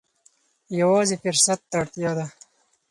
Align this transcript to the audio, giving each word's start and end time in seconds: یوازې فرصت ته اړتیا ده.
یوازې 0.81 1.15
فرصت 1.23 1.59
ته 1.69 1.75
اړتیا 1.81 2.11
ده. 2.17 2.25